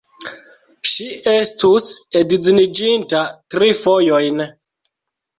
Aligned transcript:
Ŝi 0.91 1.05
estus 1.33 1.89
edziniĝinta 2.21 3.19
tri 3.57 3.69
fojojn. 3.83 4.41